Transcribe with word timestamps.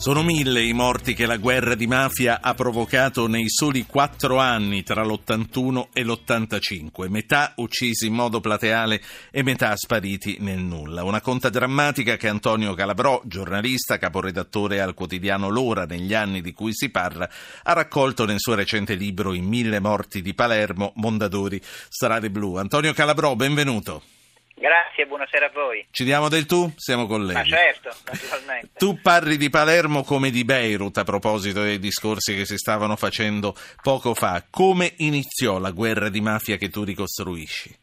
Sono 0.00 0.22
mille 0.22 0.62
i 0.62 0.72
morti 0.72 1.12
che 1.12 1.26
la 1.26 1.36
guerra 1.36 1.74
di 1.74 1.86
mafia 1.86 2.40
ha 2.40 2.54
provocato 2.54 3.26
nei 3.26 3.50
soli 3.50 3.84
quattro 3.84 4.38
anni 4.38 4.82
tra 4.82 5.04
l'81 5.04 5.88
e 5.92 6.02
l'85, 6.04 7.10
metà 7.10 7.52
uccisi 7.56 8.06
in 8.06 8.14
modo 8.14 8.40
plateale 8.40 9.02
e 9.30 9.42
metà 9.42 9.76
spariti 9.76 10.38
nel 10.40 10.60
nulla. 10.60 11.04
Una 11.04 11.20
conta 11.20 11.50
drammatica 11.50 12.16
che 12.16 12.28
Antonio 12.28 12.72
Calabrò, 12.72 13.20
giornalista, 13.26 13.98
caporedattore 13.98 14.80
al 14.80 14.94
quotidiano 14.94 15.50
L'Ora 15.50 15.84
negli 15.84 16.14
anni 16.14 16.40
di 16.40 16.54
cui 16.54 16.72
si 16.72 16.88
parla, 16.88 17.28
ha 17.64 17.72
raccolto 17.74 18.24
nel 18.24 18.40
suo 18.40 18.54
recente 18.54 18.94
libro 18.94 19.34
I 19.34 19.42
mille 19.42 19.80
morti 19.80 20.22
di 20.22 20.32
Palermo, 20.32 20.92
Mondadori, 20.94 21.60
Strade 21.62 22.30
Blu. 22.30 22.56
Antonio 22.56 22.94
Calabrò, 22.94 23.36
benvenuto. 23.36 24.02
Grazie, 24.60 25.06
buonasera 25.06 25.46
a 25.46 25.50
voi. 25.54 25.86
Ci 25.90 26.04
diamo 26.04 26.28
del 26.28 26.44
tu? 26.44 26.70
Siamo 26.76 27.06
colleghi. 27.06 27.32
Ma 27.32 27.44
certo, 27.44 27.96
naturalmente. 28.04 28.68
Tu 28.76 29.00
parli 29.00 29.38
di 29.38 29.48
Palermo 29.48 30.04
come 30.04 30.28
di 30.28 30.44
Beirut 30.44 30.98
a 30.98 31.02
proposito 31.02 31.62
dei 31.62 31.78
discorsi 31.78 32.36
che 32.36 32.44
si 32.44 32.58
stavano 32.58 32.94
facendo 32.96 33.54
poco 33.82 34.12
fa. 34.12 34.44
Come 34.50 34.92
iniziò 34.98 35.58
la 35.58 35.70
guerra 35.70 36.10
di 36.10 36.20
mafia 36.20 36.58
che 36.58 36.68
tu 36.68 36.84
ricostruisci? 36.84 37.74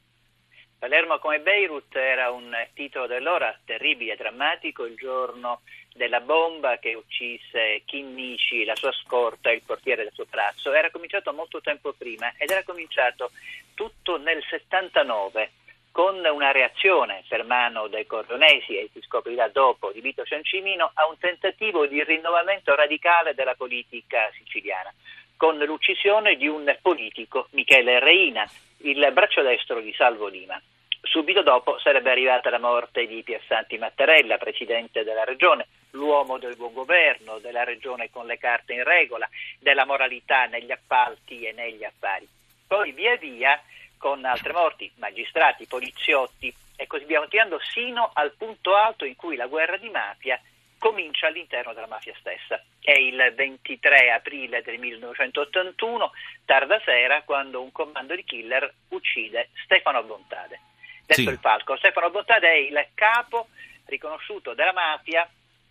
Palermo 0.77 1.17
come 1.17 1.39
Beirut 1.39 1.95
era 1.95 2.29
un 2.29 2.55
titolo 2.75 3.07
dell'ora 3.07 3.57
terribile, 3.65 4.15
drammatico, 4.15 4.85
il 4.85 4.97
giorno 4.97 5.61
della 5.95 6.19
bomba 6.19 6.77
che 6.77 6.93
uccise 6.93 7.81
Chinnici, 7.85 8.65
la 8.65 8.75
sua 8.75 8.91
scorta 8.91 9.49
e 9.49 9.55
il 9.55 9.63
portiere 9.65 10.03
del 10.03 10.13
suo 10.13 10.25
palazzo. 10.29 10.71
Era 10.71 10.91
cominciato 10.91 11.33
molto 11.33 11.59
tempo 11.59 11.95
prima 11.97 12.31
ed 12.37 12.51
era 12.51 12.61
cominciato 12.61 13.31
tutto 13.73 14.19
nel 14.19 14.43
79 14.47 15.49
con 15.97 16.23
una 16.23 16.51
reazione 16.51 17.23
per 17.27 17.43
mano 17.43 17.87
dei 17.87 18.05
cordonesi, 18.05 18.77
e 18.77 18.87
si 18.93 19.01
scoprirà 19.01 19.47
dopo, 19.47 19.91
di 19.91 19.99
Vito 19.99 20.23
Ciancimino, 20.23 20.91
a 20.93 21.07
un 21.07 21.17
tentativo 21.17 21.87
di 21.87 22.03
rinnovamento 22.03 22.75
radicale 22.75 23.33
della 23.33 23.55
politica 23.55 24.29
siciliana, 24.37 24.93
con 25.37 25.57
l'uccisione 25.57 26.35
di 26.35 26.47
un 26.47 26.71
politico, 26.83 27.47
Michele 27.53 27.97
Reina, 27.97 28.47
il 28.81 29.09
braccio 29.11 29.41
destro 29.41 29.79
di 29.79 29.91
Salvo 29.97 30.27
Lima. 30.27 30.61
Subito 31.01 31.41
dopo 31.41 31.79
sarebbe 31.79 32.11
arrivata 32.11 32.51
la 32.51 32.59
morte 32.59 33.07
di 33.07 33.23
Piersanti 33.23 33.79
Mattarella, 33.79 34.37
presidente 34.37 35.03
della 35.03 35.23
regione, 35.23 35.65
l'uomo 35.93 36.37
del 36.37 36.55
buon 36.57 36.73
governo, 36.73 37.39
della 37.39 37.63
regione 37.63 38.11
con 38.11 38.27
le 38.27 38.37
carte 38.37 38.73
in 38.73 38.83
regola, 38.83 39.27
della 39.59 39.85
moralità 39.85 40.45
negli 40.45 40.71
appalti 40.71 41.41
e 41.41 41.53
negli 41.53 41.83
affari. 41.83 42.27
Poi 42.67 42.91
via 42.91 43.15
via 43.15 43.59
con 43.97 44.23
altre 44.25 44.53
morti, 44.53 44.91
magistrati, 44.95 45.65
poliziotti 45.65 46.53
e 46.75 46.87
così 46.87 47.05
via, 47.05 47.19
continuando 47.19 47.59
sino 47.59 48.11
al 48.13 48.33
punto 48.37 48.75
alto 48.75 49.05
in 49.05 49.15
cui 49.15 49.35
la 49.35 49.47
guerra 49.47 49.77
di 49.77 49.89
mafia 49.89 50.39
comincia 50.77 51.27
all'interno 51.27 51.73
della 51.73 51.87
mafia 51.87 52.13
stessa. 52.19 52.63
È 52.79 52.91
il 52.91 53.33
23 53.35 54.11
aprile 54.11 54.61
del 54.61 54.79
1981, 54.79 56.11
tarda 56.45 56.79
sera, 56.85 57.23
quando 57.23 57.61
un 57.61 57.71
comando 57.71 58.15
di 58.15 58.23
killer 58.23 58.71
uccide 58.89 59.49
Stefano 59.63 60.03
Bontade. 60.03 60.59
Detto 61.05 61.21
sì. 61.21 61.27
il 61.27 61.39
palco, 61.39 61.75
Stefano 61.77 62.09
Bontade 62.09 62.47
è 62.47 62.55
il 62.55 62.87
capo 62.93 63.47
riconosciuto 63.85 64.53
della 64.53 64.73
mafia, 64.73 65.27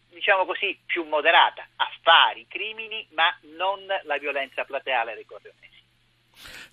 diciamo 0.09 0.45
così, 0.45 0.79
più 0.85 1.05
moderata, 1.05 1.67
affari, 1.77 2.47
crimini, 2.49 3.07
ma 3.11 3.35
non 3.57 3.85
la 4.03 4.19
violenza 4.19 4.65
plateale 4.65 5.15
dei 5.15 5.27
corleonesi. 5.27 5.76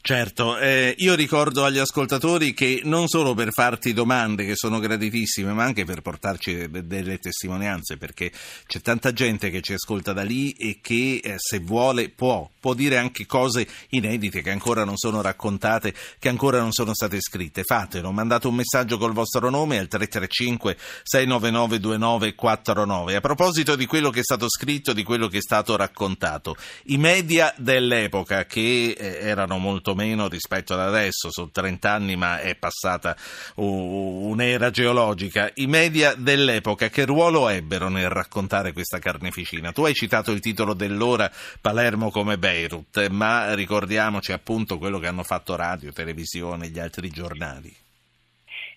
Certo, 0.05 0.57
eh, 0.57 0.93
io 0.97 1.15
ricordo 1.15 1.63
agli 1.63 1.77
ascoltatori 1.77 2.53
che 2.53 2.81
non 2.83 3.07
solo 3.07 3.33
per 3.33 3.53
farti 3.53 3.93
domande 3.93 4.43
che 4.45 4.55
sono 4.55 4.79
graditissime, 4.79 5.53
ma 5.53 5.63
anche 5.63 5.85
per 5.85 6.01
portarci 6.01 6.69
de- 6.69 6.85
delle 6.85 7.19
testimonianze, 7.19 7.95
perché 7.95 8.29
c'è 8.67 8.81
tanta 8.81 9.13
gente 9.13 9.49
che 9.49 9.61
ci 9.61 9.71
ascolta 9.71 10.11
da 10.11 10.23
lì 10.23 10.51
e 10.51 10.79
che 10.81 11.21
eh, 11.23 11.35
se 11.37 11.59
vuole 11.59 12.09
può, 12.09 12.49
può 12.59 12.73
dire 12.73 12.97
anche 12.97 13.25
cose 13.25 13.65
inedite 13.91 14.41
che 14.41 14.51
ancora 14.51 14.83
non 14.83 14.97
sono 14.97 15.21
raccontate, 15.21 15.93
che 16.19 16.27
ancora 16.27 16.59
non 16.59 16.73
sono 16.73 16.93
state 16.93 17.21
scritte. 17.21 17.63
Fatelo, 17.63 18.11
mandate 18.11 18.47
un 18.47 18.55
messaggio 18.55 18.97
col 18.97 19.13
vostro 19.13 19.49
nome 19.49 19.79
al 19.79 19.87
335 19.87 20.75
699 21.03 21.79
2949. 21.79 23.15
A 23.15 23.21
proposito 23.21 23.77
di 23.77 23.85
quello 23.85 24.09
che 24.09 24.19
è 24.19 24.23
stato 24.23 24.49
scritto, 24.49 24.91
di 24.91 25.03
quello 25.03 25.29
che 25.29 25.37
è 25.37 25.41
stato 25.41 25.77
raccontato, 25.77 26.57
i 26.87 26.97
media 26.97 27.53
dell'epoca 27.57 28.45
che 28.45 28.95
eh, 28.97 29.19
erano 29.21 29.52
lontano 29.53 29.57
molto 29.57 29.95
meno 29.95 30.27
rispetto 30.27 30.73
ad 30.73 30.79
adesso, 30.79 31.31
sono 31.31 31.49
30 31.51 31.91
anni 31.91 32.15
ma 32.15 32.39
è 32.39 32.55
passata 32.55 33.15
un'era 33.55 34.69
geologica. 34.69 35.51
I 35.55 35.67
media 35.67 36.13
dell'epoca 36.15 36.89
che 36.89 37.05
ruolo 37.05 37.49
ebbero 37.49 37.89
nel 37.89 38.09
raccontare 38.09 38.73
questa 38.73 38.99
carneficina? 38.99 39.71
Tu 39.71 39.85
hai 39.85 39.93
citato 39.93 40.31
il 40.31 40.39
titolo 40.39 40.73
dell'ora 40.73 41.31
Palermo 41.61 42.09
come 42.09 42.37
Beirut, 42.37 43.07
ma 43.09 43.53
ricordiamoci 43.53 44.31
appunto 44.31 44.77
quello 44.77 44.99
che 44.99 45.07
hanno 45.07 45.23
fatto 45.23 45.55
radio, 45.55 45.91
televisione 45.91 46.65
e 46.65 46.69
gli 46.69 46.79
altri 46.79 47.09
giornali. 47.09 47.73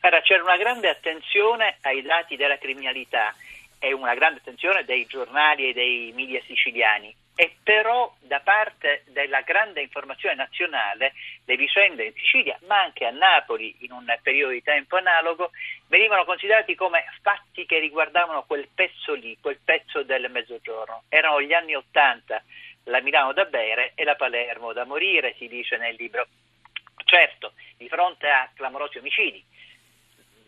Allora, 0.00 0.20
c'era 0.22 0.42
una 0.42 0.56
grande 0.56 0.88
attenzione 0.88 1.78
ai 1.82 2.02
dati 2.02 2.36
della 2.36 2.58
criminalità 2.58 3.34
e 3.78 3.92
una 3.92 4.14
grande 4.14 4.38
attenzione 4.38 4.84
dei 4.84 5.04
giornali 5.06 5.70
e 5.70 5.72
dei 5.72 6.12
media 6.14 6.40
siciliani 6.46 7.14
e 7.38 7.54
però 7.62 8.12
da 8.20 8.40
parte 8.40 9.04
della 9.08 9.42
grande 9.42 9.82
informazione 9.82 10.34
nazionale 10.34 11.12
le 11.44 11.56
vicende 11.56 12.06
in 12.06 12.14
Sicilia, 12.14 12.58
ma 12.62 12.80
anche 12.80 13.04
a 13.04 13.10
Napoli 13.10 13.76
in 13.80 13.92
un 13.92 14.06
periodo 14.22 14.52
di 14.52 14.62
tempo 14.62 14.96
analogo, 14.96 15.50
venivano 15.88 16.24
considerati 16.24 16.74
come 16.74 17.04
fatti 17.20 17.66
che 17.66 17.78
riguardavano 17.78 18.44
quel 18.44 18.68
pezzo 18.74 19.12
lì, 19.12 19.36
quel 19.38 19.60
pezzo 19.62 20.02
del 20.02 20.30
mezzogiorno. 20.30 21.02
Erano 21.10 21.42
gli 21.42 21.52
anni 21.52 21.74
Ottanta, 21.74 22.42
la 22.84 23.02
Milano 23.02 23.34
da 23.34 23.44
bere 23.44 23.92
e 23.94 24.04
la 24.04 24.16
Palermo 24.16 24.72
da 24.72 24.86
morire, 24.86 25.34
si 25.36 25.46
dice 25.46 25.76
nel 25.76 25.94
libro. 25.98 26.26
Certo, 27.04 27.52
di 27.76 27.88
fronte 27.90 28.30
a 28.30 28.50
clamorosi 28.54 28.96
omicidi, 28.96 29.44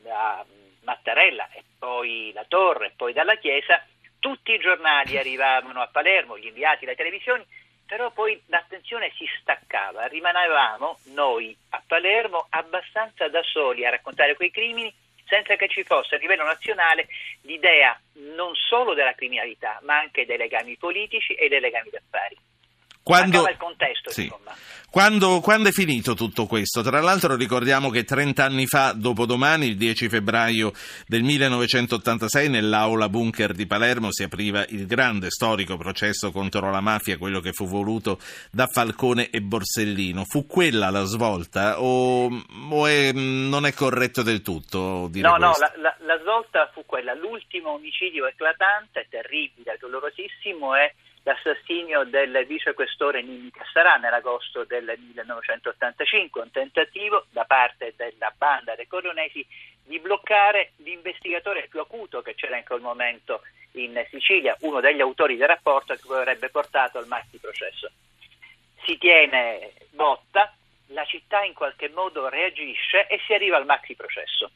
da 0.01 0.43
Mattarella 0.85 1.51
e 1.53 1.63
poi 1.79 2.33
la 2.33 2.45
Torre 2.49 2.87
e 2.87 2.93
poi 2.97 3.13
dalla 3.13 3.37
Chiesa, 3.37 3.85
tutti 4.19 4.53
i 4.53 4.59
giornali 4.59 5.19
arrivavano 5.19 5.81
a 5.81 5.89
Palermo, 5.89 6.39
gli 6.39 6.47
inviati, 6.47 6.85
le 6.85 6.95
televisioni, 6.95 7.45
però 7.87 8.11
poi 8.11 8.41
l'attenzione 8.47 9.11
si 9.17 9.25
staccava, 9.41 10.07
rimanevamo 10.07 10.99
noi 11.15 11.57
a 11.71 11.83
Palermo 11.87 12.47
abbastanza 12.51 13.29
da 13.29 13.43
soli 13.43 13.87
a 13.87 13.91
raccontare 13.91 14.37
quei 14.37 14.51
crimini 14.51 14.93
senza 15.27 15.57
che 15.57 15.69
ci 15.69 15.85
fosse 15.85 16.17
a 16.17 16.19
livello 16.19 16.45
nazionale 16.45 17.09
l'idea 17.43 17.99
non 18.35 18.55
solo 18.55 18.95
della 18.95 19.15
criminalità, 19.15 19.79
ma 19.83 19.99
anche 19.99 20.27
dei 20.27 20.37
legami 20.37 20.77
politici 20.77 21.35
e 21.35 21.49
dei 21.49 21.61
legami 21.61 21.91
d'affari. 21.91 22.37
Quando, 23.03 23.49
il 23.49 23.57
contesto, 23.57 24.11
sì. 24.11 24.31
quando, 24.91 25.41
quando, 25.41 25.71
è 25.71 25.73
finito 25.73 26.13
tutto 26.15 26.45
questo? 26.45 26.83
Tra 26.83 27.01
l'altro 27.01 27.37
ricordiamo 27.37 27.89
che 27.89 28.05
30 28.05 28.45
anni 28.45 28.67
fa, 28.67 28.93
dopodomani, 28.93 29.69
il 29.69 29.77
10 29.79 30.09
febbraio 30.11 30.73
del 31.07 31.23
1986, 31.23 32.51
nell'aula 32.51 33.09
bunker 33.09 33.53
di 33.53 33.67
Palermo 33.67 34.13
si 34.13 34.25
apriva 34.25 34.65
il 34.69 34.87
grande 34.87 35.31
storico 35.31 35.79
processo 35.79 36.31
contro 36.31 36.71
la 36.71 36.81
mafia, 36.81 37.17
quello 37.17 37.41
che 37.41 37.53
fu 37.53 37.67
voluto 37.67 38.19
da 38.51 38.67
Falcone 38.67 39.31
e 39.31 39.41
Borsellino. 39.41 40.25
Fu 40.27 40.47
quella 40.47 40.91
la 40.91 41.05
svolta 41.05 41.81
o, 41.81 42.29
o 42.71 42.87
è, 42.87 43.13
non 43.13 43.65
è 43.65 43.73
corretto 43.73 44.23
del 44.23 44.43
tutto 44.43 45.09
dire 45.11 45.27
No, 45.27 45.37
questo? 45.37 45.47
no, 45.49 45.57
la, 45.59 45.73
la, 45.81 45.97
la 46.05 46.21
svolta 46.21 46.71
fu 46.75 46.85
quella. 46.85 47.15
L'ultimo 47.15 47.71
omicidio 47.71 48.27
eclatante, 48.27 49.07
terribile, 49.09 49.77
dolorosissimo 49.81 50.75
è 50.75 50.93
l'assassinio 51.29 52.05
del 52.05 52.47
vicequestore 52.47 53.21
Nini 53.21 53.51
Cassarà 53.51 53.97
nell'agosto 53.97 54.65
del 54.65 54.95
1985, 54.99 56.41
un 56.41 56.51
tentativo 56.51 57.27
da 57.31 57.45
parte 57.45 57.93
della 57.97 58.33
banda 58.37 58.75
dei 58.75 58.87
coronesi 58.87 59.47
di 59.85 59.99
bloccare 59.99 60.73
l'investigatore 60.77 61.67
più 61.69 61.81
acuto 61.81 62.23
che 62.23 62.35
c'era 62.35 62.57
in 62.57 62.65
quel 62.65 62.81
momento 62.81 63.43
in 63.73 64.03
Sicilia, 64.11 64.57
uno 64.61 64.81
degli 64.81 65.03
autori 65.03 65.37
del 65.37 65.49
rapporto 65.49 65.95
che 65.95 66.03
poi 66.07 66.17
avrebbe 66.17 66.49
portato 66.49 66.97
al 66.97 67.07
maxi 67.07 67.39
processo. 67.39 67.91
Si 68.85 68.97
tiene 68.97 69.73
botta, 69.91 70.55
la 70.89 71.05
città 71.05 71.43
in 71.43 71.53
qualche 71.53 71.91
modo 71.91 72.29
reagisce 72.29 73.07
e 73.07 73.21
si 73.27 73.35
arriva 73.35 73.59
al 73.59 73.67
maxi 73.67 73.95
processo. 73.95 74.51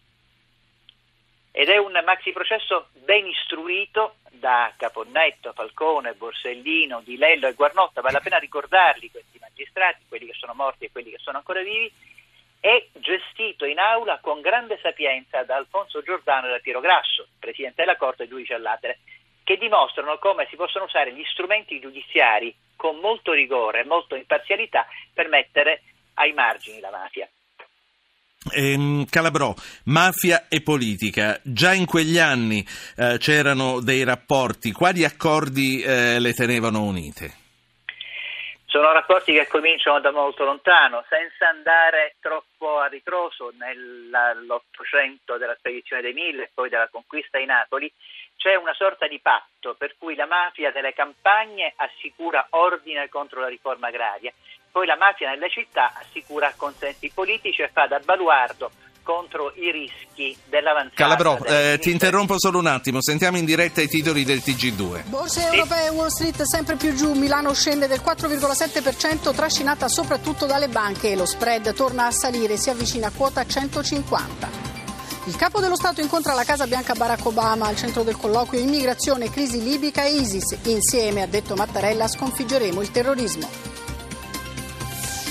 Ed 1.52 1.68
è 1.68 1.76
un 1.76 2.00
maxi 2.04 2.32
processo 2.32 2.88
ben 2.94 3.26
istruito 3.26 4.16
da 4.30 4.72
Caponnetto, 4.76 5.52
Falcone, 5.52 6.14
Borsellino, 6.14 7.02
Di 7.02 7.18
Lello 7.18 7.46
e 7.46 7.52
Guarnotta, 7.52 8.00
vale 8.00 8.14
la 8.14 8.20
pena 8.20 8.38
ricordarli 8.38 9.10
questi 9.10 9.38
magistrati, 9.38 10.04
quelli 10.08 10.26
che 10.26 10.32
sono 10.32 10.54
morti 10.54 10.86
e 10.86 10.90
quelli 10.90 11.10
che 11.10 11.18
sono 11.18 11.36
ancora 11.36 11.60
vivi, 11.60 11.92
è 12.58 12.86
gestito 12.92 13.66
in 13.66 13.78
aula 13.78 14.18
con 14.20 14.40
grande 14.40 14.78
sapienza 14.80 15.42
da 15.42 15.56
Alfonso 15.56 16.00
Giordano 16.00 16.46
e 16.46 16.50
da 16.50 16.58
Piero 16.58 16.80
Grasso, 16.80 17.28
Presidente 17.38 17.82
della 17.82 17.96
Corte 17.96 18.22
e 18.22 18.28
giudice 18.28 18.54
all'Atere, 18.54 19.00
che 19.44 19.58
dimostrano 19.58 20.18
come 20.18 20.46
si 20.48 20.56
possono 20.56 20.86
usare 20.86 21.12
gli 21.12 21.24
strumenti 21.24 21.80
giudiziari 21.80 22.54
con 22.76 22.96
molto 22.96 23.32
rigore 23.32 23.80
e 23.80 23.84
molto 23.84 24.14
imparzialità 24.14 24.86
per 25.12 25.28
mettere 25.28 25.82
ai 26.14 26.32
margini 26.32 26.80
la 26.80 26.90
mafia. 26.90 27.28
Ehm, 28.50 29.06
Calabrò, 29.08 29.54
mafia 29.84 30.48
e 30.48 30.62
politica, 30.62 31.38
già 31.42 31.72
in 31.72 31.84
quegli 31.84 32.18
anni 32.18 32.66
eh, 32.96 33.16
c'erano 33.18 33.80
dei 33.80 34.02
rapporti, 34.02 34.72
quali 34.72 35.04
accordi 35.04 35.80
eh, 35.80 36.18
le 36.18 36.32
tenevano 36.32 36.82
unite? 36.82 37.41
Sono 38.72 38.90
rapporti 38.90 39.34
che 39.34 39.48
cominciano 39.48 40.00
da 40.00 40.12
molto 40.12 40.44
lontano, 40.44 41.04
senza 41.10 41.46
andare 41.46 42.16
troppo 42.20 42.78
a 42.78 42.86
ritroso 42.86 43.52
nell'Ottocento 43.58 45.36
della 45.36 45.54
spedizione 45.58 46.00
dei 46.00 46.14
Mille 46.14 46.44
e 46.44 46.50
poi 46.54 46.70
della 46.70 46.88
conquista 46.90 47.36
di 47.36 47.44
Napoli, 47.44 47.92
c'è 48.38 48.54
una 48.54 48.72
sorta 48.72 49.06
di 49.06 49.20
patto 49.20 49.74
per 49.74 49.96
cui 49.98 50.14
la 50.14 50.24
mafia 50.24 50.72
delle 50.72 50.94
campagne 50.94 51.74
assicura 51.76 52.46
ordine 52.48 53.10
contro 53.10 53.40
la 53.40 53.48
riforma 53.48 53.88
agraria, 53.88 54.32
poi 54.70 54.86
la 54.86 54.96
mafia 54.96 55.28
nelle 55.28 55.50
città 55.50 55.92
assicura 55.94 56.54
consensi 56.56 57.12
politici 57.12 57.60
e 57.60 57.68
fa 57.68 57.86
da 57.86 57.98
baluardo 57.98 58.70
contro 59.02 59.52
i 59.56 59.70
rischi 59.70 60.36
dell'avanzata. 60.48 60.94
Calabrò, 60.94 61.38
eh, 61.44 61.78
ti 61.80 61.90
interrompo 61.90 62.38
solo 62.38 62.58
un 62.58 62.66
attimo, 62.66 63.02
sentiamo 63.02 63.36
in 63.36 63.44
diretta 63.44 63.80
i 63.80 63.88
titoli 63.88 64.24
del 64.24 64.38
TG2. 64.38 65.04
Borse 65.06 65.40
sì. 65.40 65.46
europee, 65.46 65.88
Wall 65.90 66.08
Street 66.08 66.42
sempre 66.42 66.76
più 66.76 66.94
giù, 66.94 67.12
Milano 67.12 67.52
scende 67.52 67.86
del 67.86 68.00
4,7%, 68.04 69.34
trascinata 69.34 69.88
soprattutto 69.88 70.46
dalle 70.46 70.68
banche 70.68 71.10
e 71.10 71.16
lo 71.16 71.26
spread 71.26 71.74
torna 71.74 72.06
a 72.06 72.10
salire, 72.10 72.56
si 72.56 72.70
avvicina 72.70 73.08
a 73.08 73.12
quota 73.14 73.44
150. 73.44 74.70
Il 75.26 75.36
capo 75.36 75.60
dello 75.60 75.76
Stato 75.76 76.00
incontra 76.00 76.34
la 76.34 76.42
Casa 76.42 76.66
Bianca 76.66 76.94
Barack 76.94 77.24
Obama 77.26 77.68
al 77.68 77.76
centro 77.76 78.02
del 78.02 78.16
colloquio 78.16 78.60
Immigrazione, 78.60 79.30
crisi 79.30 79.62
libica 79.62 80.02
e 80.02 80.16
ISIS. 80.16 80.58
Insieme, 80.64 81.22
ha 81.22 81.26
detto 81.26 81.54
Mattarella, 81.54 82.08
sconfiggeremo 82.08 82.80
il 82.80 82.90
terrorismo. 82.90 83.71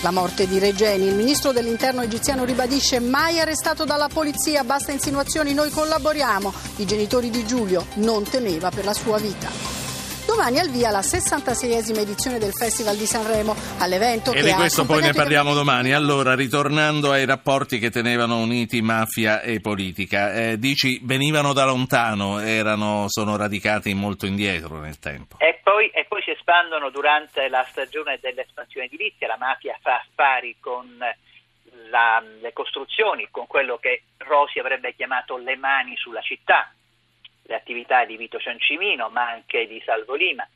La 0.01 0.11
morte 0.11 0.47
di 0.47 0.57
Regeni. 0.57 1.05
Il 1.05 1.13
ministro 1.13 1.51
dell'interno 1.51 2.01
egiziano 2.01 2.43
ribadisce 2.43 2.99
mai 2.99 3.39
arrestato 3.39 3.85
dalla 3.85 4.09
polizia, 4.11 4.63
basta 4.63 4.91
insinuazioni, 4.91 5.53
noi 5.53 5.69
collaboriamo. 5.69 6.51
I 6.77 6.85
genitori 6.85 7.29
di 7.29 7.45
Giulio 7.45 7.85
non 7.95 8.23
temeva 8.23 8.71
per 8.71 8.85
la 8.85 8.93
sua 8.93 9.19
vita. 9.19 9.70
Domani 10.31 10.59
al 10.59 10.69
via 10.69 10.91
la 10.91 11.01
66esima 11.01 11.99
edizione 11.99 12.39
del 12.39 12.53
Festival 12.53 12.95
di 12.95 13.05
Sanremo. 13.05 13.53
All'evento 13.79 14.31
e 14.31 14.41
di 14.41 14.53
questo 14.53 14.85
poi 14.85 15.01
ne 15.01 15.11
parliamo 15.11 15.53
domani. 15.53 15.91
Allora, 15.91 16.35
ritornando 16.35 17.11
ai 17.11 17.25
rapporti 17.25 17.79
che 17.79 17.89
tenevano 17.89 18.39
uniti 18.39 18.81
mafia 18.81 19.41
e 19.41 19.59
politica, 19.59 20.31
eh, 20.31 20.57
dici 20.57 21.01
venivano 21.03 21.51
da 21.51 21.65
lontano, 21.65 22.39
erano, 22.39 23.07
sono 23.09 23.35
radicati 23.35 23.93
molto 23.93 24.25
indietro 24.25 24.79
nel 24.79 24.99
tempo. 24.99 25.35
E 25.37 25.59
poi, 25.61 25.89
e 25.89 26.05
poi 26.07 26.21
si 26.21 26.31
espandono 26.31 26.89
durante 26.91 27.49
la 27.49 27.65
stagione 27.67 28.17
dell'espansione 28.21 28.85
edilizia. 28.85 29.27
La 29.27 29.37
mafia 29.37 29.77
fa 29.81 29.97
affari 29.97 30.55
con 30.61 30.97
la, 31.89 32.23
le 32.39 32.53
costruzioni, 32.53 33.27
con 33.29 33.47
quello 33.47 33.77
che 33.79 34.03
Rosi 34.19 34.59
avrebbe 34.59 34.95
chiamato 34.95 35.35
le 35.35 35.57
mani 35.57 35.97
sulla 35.97 36.21
città 36.21 36.71
le 37.51 37.57
attività 37.57 38.05
di 38.05 38.17
Vito 38.17 38.39
Ciancimino, 38.39 39.09
ma 39.09 39.29
anche 39.29 39.67
di 39.67 39.81
Salvo 39.85 40.15
Lima, 40.15 40.47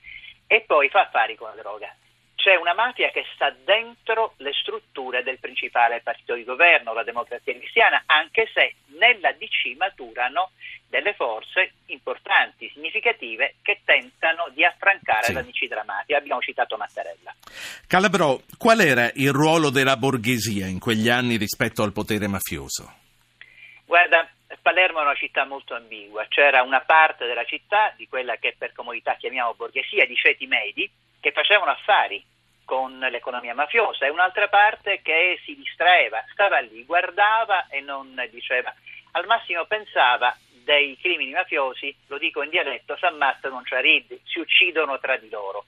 e 0.48 0.62
poi 0.62 0.90
fa 0.90 1.02
affari 1.02 1.36
con 1.36 1.50
la 1.54 1.62
droga. 1.62 1.94
C'è 2.36 2.56
una 2.56 2.74
mafia 2.74 3.10
che 3.10 3.26
sta 3.34 3.50
dentro 3.64 4.34
le 4.38 4.54
strutture 4.54 5.24
del 5.24 5.40
principale 5.40 6.02
partito 6.02 6.36
di 6.36 6.44
governo, 6.44 6.94
la 6.94 7.04
democrazia 7.04 7.54
cristiana, 7.54 8.04
anche 8.06 8.50
se 8.54 8.76
nella 8.98 9.32
DC 9.32 9.76
maturano 9.78 10.52
delle 10.88 11.14
forze 11.16 11.72
importanti, 11.88 12.70
significative, 12.72 13.56
che 13.64 13.82
tentano 13.84 14.50
di 14.54 14.64
affrancare 14.64 15.26
sì. 15.26 15.34
la 15.34 15.42
DC 15.42 15.68
della 15.68 15.84
mafia. 15.86 16.18
Abbiamo 16.18 16.40
citato 16.42 16.78
Mattarella. 16.78 17.34
Calabrò, 17.88 18.40
qual 18.58 18.80
era 18.80 19.10
il 19.16 19.32
ruolo 19.32 19.72
della 19.72 19.98
borghesia 19.98 20.68
in 20.68 20.80
quegli 20.80 21.10
anni 21.10 21.38
rispetto 21.38 21.82
al 21.82 21.94
potere 21.94 22.28
mafioso? 22.28 22.94
Guarda, 23.86 24.30
Palermo 24.62 25.00
è 25.00 25.04
una 25.04 25.16
città 25.16 25.46
molto 25.46 25.76
ambigua, 25.76 26.26
c'era 26.28 26.62
una 26.62 26.82
parte 26.82 27.26
della 27.26 27.46
città, 27.46 27.94
di 27.96 28.08
quella 28.08 28.38
che 28.38 28.56
per 28.58 28.74
comodità 28.74 29.16
chiamiamo 29.16 29.54
borghesia, 29.54 30.06
di 30.06 30.16
ceti 30.16 30.48
medi, 30.48 30.90
che 31.20 31.32
facevano 31.32 31.72
affari 31.72 32.24
con 32.66 32.98
l'economia 32.98 33.54
mafiosa 33.54 34.06
e 34.06 34.10
un'altra 34.10 34.48
parte 34.48 35.02
che 35.02 35.40
si 35.44 35.56
distraeva, 35.56 36.24
stava 36.32 36.60
lì, 36.60 36.84
guardava 36.84 37.68
e 37.68 37.80
non 37.80 38.22
diceva, 38.32 38.74
al 39.12 39.26
massimo 39.26 39.66
pensava 39.66 40.36
dei 40.64 40.98
crimini 41.00 41.32
mafiosi, 41.32 41.96
lo 42.08 42.18
dico 42.18 42.42
in 42.42 42.50
dialetto, 42.50 42.98
si 42.98 43.06
ammazzano 43.06 43.54
non 43.54 43.64
c'è 43.64 43.82
si 44.24 44.40
uccidono 44.40 45.00
tra 45.00 45.16
di 45.18 45.30
loro. 45.30 45.66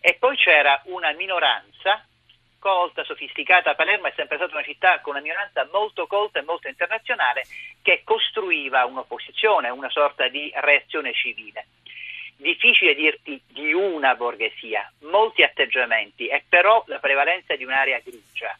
E 0.00 0.14
poi 0.14 0.36
c'era 0.36 0.80
una 0.84 1.12
minoranza 1.12 2.06
colta, 2.58 3.04
sofisticata. 3.04 3.74
Palermo 3.74 4.06
è 4.06 4.12
sempre 4.14 4.36
stata 4.36 4.54
una 4.54 4.64
città 4.64 5.00
con 5.00 5.14
una 5.14 5.22
minoranza 5.22 5.68
molto 5.72 6.06
colta 6.06 6.38
e 6.38 6.42
molto 6.42 6.68
internazionale 6.68 7.44
che 7.82 8.02
costruiva 8.04 8.84
un'opposizione, 8.84 9.68
una 9.70 9.90
sorta 9.90 10.28
di 10.28 10.50
reazione 10.54 11.12
civile. 11.12 11.66
Difficile 12.36 12.94
dirti 12.94 13.40
di 13.48 13.72
una 13.72 14.14
borghesia, 14.14 14.92
molti 15.00 15.42
atteggiamenti 15.42 16.28
e 16.28 16.44
però 16.48 16.84
la 16.86 16.98
prevalenza 17.00 17.56
di 17.56 17.64
un'area 17.64 17.98
grigia, 17.98 18.56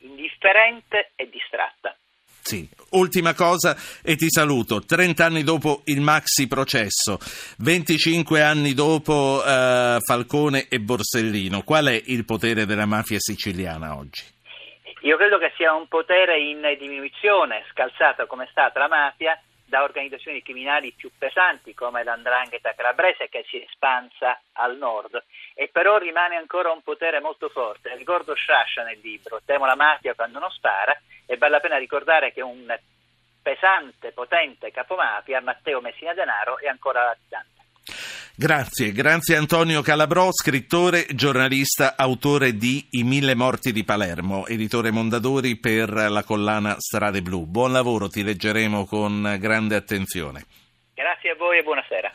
indifferente 0.00 1.12
e 1.16 1.30
distratta. 1.30 1.96
Sì. 2.42 2.68
Ultima 2.90 3.34
cosa 3.34 3.76
e 4.02 4.16
ti 4.16 4.26
saluto. 4.28 4.80
30 4.84 5.24
anni 5.24 5.42
dopo 5.44 5.82
il 5.86 6.00
maxi 6.00 6.48
processo, 6.48 7.18
25 7.58 8.42
anni 8.42 8.74
dopo 8.74 9.42
eh, 9.44 9.98
Falcone 10.00 10.66
e 10.68 10.80
Borsellino, 10.80 11.62
qual 11.62 11.86
è 11.86 12.02
il 12.06 12.24
potere 12.24 12.66
della 12.66 12.84
mafia 12.84 13.18
siciliana 13.18 13.96
oggi? 13.96 14.24
Io 15.02 15.16
credo 15.16 15.38
che 15.38 15.52
sia 15.56 15.72
un 15.72 15.88
potere 15.88 16.38
in 16.38 16.60
diminuzione, 16.78 17.64
scalzata 17.70 18.26
come 18.26 18.44
è 18.44 18.48
stata 18.50 18.78
la 18.78 18.88
mafia 18.88 19.40
da 19.72 19.84
organizzazioni 19.84 20.42
criminali 20.42 20.92
più 20.92 21.10
pesanti 21.16 21.72
come 21.72 22.04
l'andrangheta 22.04 22.74
calabrese 22.74 23.30
che 23.30 23.42
si 23.48 23.62
espansa 23.62 24.38
al 24.52 24.76
nord 24.76 25.24
e 25.54 25.70
però 25.72 25.96
rimane 25.96 26.36
ancora 26.36 26.70
un 26.70 26.82
potere 26.82 27.20
molto 27.20 27.48
forte. 27.48 27.96
Ricordo 27.96 28.34
Sciascia 28.34 28.82
nel 28.82 29.00
libro, 29.02 29.40
temo 29.46 29.64
la 29.64 29.74
mafia 29.74 30.12
quando 30.12 30.38
non 30.38 30.50
spara 30.50 30.94
e 31.24 31.38
vale 31.38 31.52
la 31.52 31.60
pena 31.60 31.78
ricordare 31.78 32.34
che 32.34 32.42
un 32.42 32.78
pesante, 33.40 34.12
potente 34.12 34.70
capomafia, 34.70 35.40
Matteo 35.40 35.80
Messina 35.80 36.12
Denaro, 36.12 36.58
è 36.58 36.66
ancora 36.66 37.04
latitante. 37.04 37.61
Grazie, 38.34 38.92
grazie 38.92 39.36
Antonio 39.36 39.82
Calabrò, 39.82 40.30
scrittore, 40.32 41.04
giornalista, 41.14 41.96
autore 41.98 42.56
di 42.56 42.86
I 42.92 43.02
mille 43.02 43.34
morti 43.34 43.72
di 43.72 43.84
Palermo, 43.84 44.46
editore 44.46 44.90
Mondadori 44.90 45.58
per 45.58 45.90
la 45.90 46.24
collana 46.24 46.76
Strade 46.78 47.20
Blu. 47.20 47.44
Buon 47.44 47.72
lavoro, 47.72 48.08
ti 48.08 48.22
leggeremo 48.22 48.86
con 48.86 49.36
grande 49.38 49.76
attenzione. 49.76 50.46
Grazie 50.94 51.32
a 51.32 51.34
voi 51.36 51.58
e 51.58 51.62
buonasera. 51.62 52.10